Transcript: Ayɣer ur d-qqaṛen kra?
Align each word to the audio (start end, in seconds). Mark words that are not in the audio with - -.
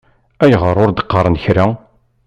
Ayɣer 0.43 0.75
ur 0.83 0.89
d-qqaṛen 0.91 1.35
kra? 1.43 1.65